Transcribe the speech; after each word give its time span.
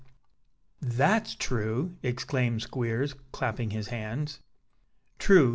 "That's 0.81 1.35
true," 1.35 1.97
exclaimed 2.01 2.63
Squeers, 2.63 3.13
clapping 3.31 3.69
his 3.69 3.89
hands. 3.89 4.39
"True! 5.19 5.49